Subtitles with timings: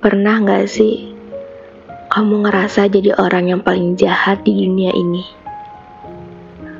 [0.00, 1.12] Pernah gak sih
[2.08, 5.20] kamu ngerasa jadi orang yang paling jahat di dunia ini?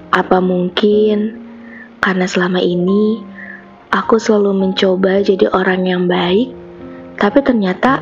[0.08, 1.36] Apa mungkin
[2.00, 3.20] karena selama ini
[3.92, 6.48] aku selalu mencoba jadi orang yang baik,
[7.20, 8.00] tapi ternyata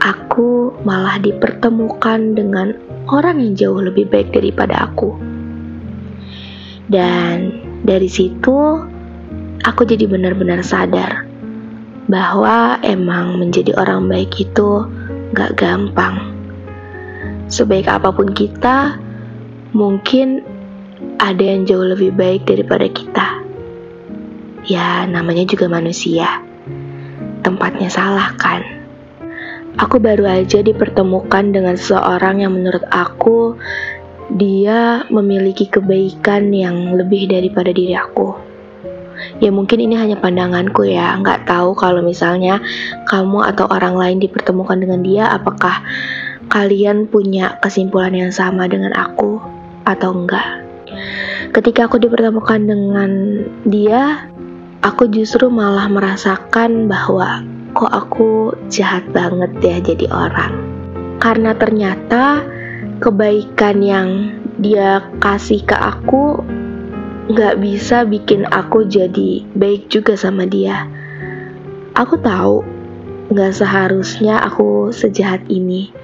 [0.00, 2.72] aku malah dipertemukan dengan
[3.12, 5.20] orang yang jauh lebih baik daripada aku.
[6.88, 8.56] Dan dari situ
[9.68, 11.28] aku jadi benar-benar sadar
[12.10, 14.82] bahwa emang menjadi orang baik itu
[15.30, 16.34] gak gampang.
[17.46, 18.98] Sebaik apa pun kita,
[19.70, 20.42] mungkin
[21.22, 23.26] ada yang jauh lebih baik daripada kita.
[24.66, 26.42] Ya, namanya juga manusia.
[27.46, 28.60] Tempatnya salah kan?
[29.78, 33.54] Aku baru aja dipertemukan dengan seseorang yang menurut aku
[34.34, 38.29] dia memiliki kebaikan yang lebih daripada diri aku
[39.38, 41.16] ya mungkin ini hanya pandanganku ya.
[41.20, 42.60] Nggak tahu kalau misalnya
[43.08, 45.82] kamu atau orang lain dipertemukan dengan dia apakah
[46.50, 49.38] kalian punya kesimpulan yang sama dengan aku
[49.86, 50.60] atau enggak
[51.50, 53.10] ketika aku dipertemukan dengan
[53.66, 54.30] dia
[54.86, 57.42] aku justru malah merasakan bahwa
[57.74, 60.52] kok aku jahat banget ya jadi orang.
[61.20, 62.42] Karena ternyata
[63.02, 64.08] kebaikan yang
[64.60, 66.40] dia kasih ke aku
[67.30, 70.90] nggak bisa bikin aku jadi baik juga sama dia.
[71.94, 72.66] Aku tahu
[73.30, 75.94] nggak seharusnya aku sejahat ini,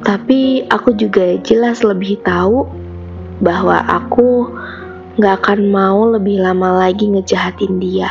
[0.00, 2.64] tapi aku juga jelas lebih tahu
[3.44, 4.48] bahwa aku
[5.20, 8.08] nggak akan mau lebih lama lagi ngejahatin dia.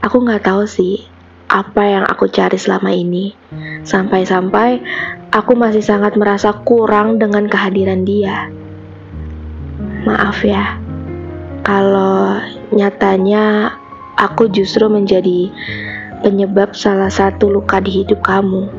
[0.00, 1.04] Aku nggak tahu sih
[1.52, 3.36] apa yang aku cari selama ini.
[3.84, 4.80] Sampai-sampai
[5.36, 8.63] aku masih sangat merasa kurang dengan kehadiran dia.
[10.06, 10.78] Maaf ya,
[11.66, 12.38] kalau
[12.70, 13.74] nyatanya
[14.14, 15.50] aku justru menjadi
[16.22, 18.70] penyebab salah satu luka di hidup kamu.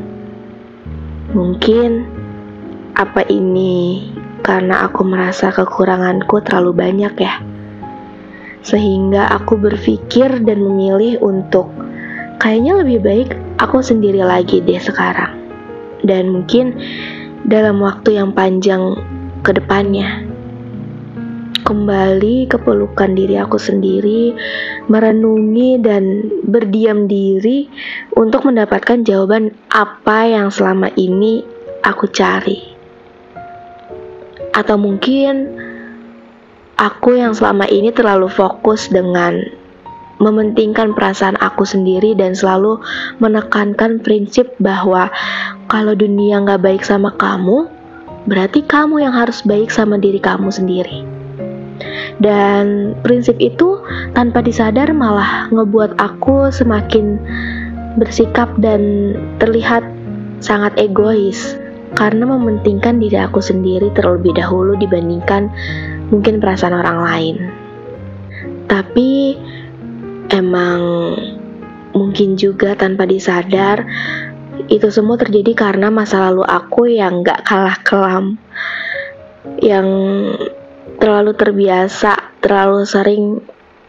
[1.35, 2.07] Mungkin
[2.95, 4.07] apa ini
[4.39, 7.43] karena aku merasa kekuranganku terlalu banyak ya.
[8.63, 11.69] Sehingga aku berpikir dan memilih untuk
[12.39, 15.37] kayaknya lebih baik aku sendiri lagi deh sekarang.
[16.01, 16.79] Dan mungkin
[17.45, 18.97] dalam waktu yang panjang
[19.45, 20.24] ke depannya
[21.65, 24.37] kembali ke pelukan diri aku sendiri,
[24.85, 27.65] merenungi dan berdiam diri
[28.13, 31.41] untuk mendapatkan jawaban apa yang selama ini
[31.81, 32.61] aku cari.
[34.53, 35.57] Atau mungkin
[36.77, 39.41] aku yang selama ini terlalu fokus dengan
[40.21, 42.79] mementingkan perasaan aku sendiri dan selalu
[43.19, 45.11] menekankan prinsip bahwa
[45.67, 47.67] kalau dunia nggak baik sama kamu,
[48.29, 51.14] berarti kamu yang harus baik sama diri kamu sendiri.
[52.19, 53.83] Dan prinsip itu
[54.15, 57.19] tanpa disadar malah ngebuat aku semakin
[57.99, 59.83] bersikap dan terlihat
[60.39, 61.55] sangat egois
[61.95, 65.47] karena mementingkan diri aku sendiri terlebih dahulu dibandingkan
[66.11, 67.35] mungkin perasaan orang lain.
[68.67, 69.39] Tapi
[70.31, 70.81] emang
[71.95, 73.87] mungkin juga tanpa disadar
[74.67, 78.35] itu semua terjadi karena masa lalu aku yang gak kalah kelam
[79.61, 79.87] yang
[81.01, 83.23] terlalu terbiasa, terlalu sering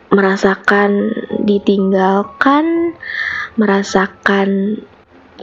[0.09, 1.13] merasakan
[1.45, 2.97] ditinggalkan,
[3.61, 4.81] merasakan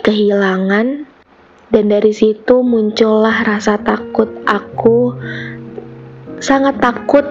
[0.02, 1.06] kehilangan,
[1.69, 4.30] dan dari situ muncullah rasa takut.
[4.50, 5.13] Aku
[6.42, 7.25] sangat takut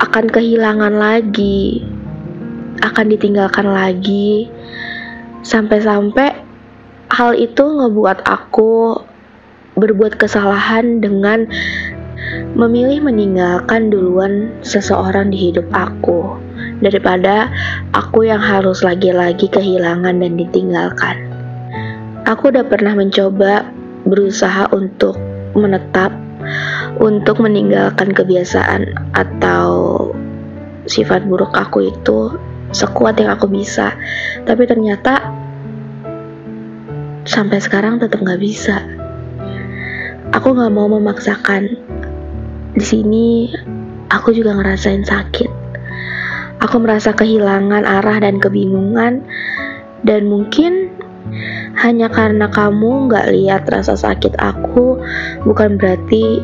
[0.00, 1.84] akan kehilangan lagi,
[2.84, 4.48] akan ditinggalkan lagi,
[5.44, 6.36] sampai-sampai
[7.12, 9.00] hal itu ngebuat aku
[9.76, 11.46] berbuat kesalahan dengan
[12.56, 16.36] memilih meninggalkan duluan seseorang di hidup aku
[16.80, 17.48] daripada
[17.92, 21.16] aku yang harus lagi-lagi kehilangan dan ditinggalkan.
[22.26, 23.70] Aku udah pernah mencoba
[24.06, 25.14] berusaha untuk
[25.54, 26.10] menetap,
[26.98, 30.10] untuk meninggalkan kebiasaan atau
[30.86, 32.34] sifat buruk aku itu
[32.74, 33.94] sekuat yang aku bisa.
[34.42, 35.22] Tapi ternyata
[37.26, 38.82] sampai sekarang tetap gak bisa.
[40.34, 41.78] Aku gak mau memaksakan
[42.76, 43.26] di sini
[44.12, 45.50] aku juga ngerasain sakit.
[46.60, 49.24] Aku merasa kehilangan arah dan kebingungan
[50.04, 50.92] dan mungkin
[51.76, 54.96] hanya karena kamu gak lihat rasa sakit aku
[55.44, 56.40] bukan berarti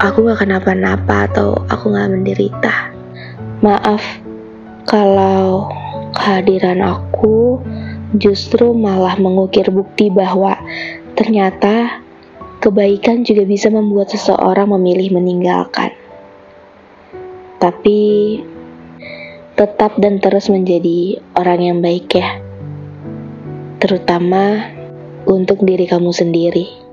[0.00, 2.92] aku gak kenapa-napa atau aku gak menderita.
[3.64, 4.04] Maaf
[4.84, 5.72] kalau
[6.16, 7.60] kehadiran aku
[8.16, 10.56] justru malah mengukir bukti bahwa
[11.16, 12.04] ternyata
[12.66, 15.94] Kebaikan juga bisa membuat seseorang memilih meninggalkan.
[17.62, 18.00] Tapi
[19.54, 22.42] tetap dan terus menjadi orang yang baik ya.
[23.76, 24.72] terutama
[25.28, 26.85] untuk diri kamu sendiri.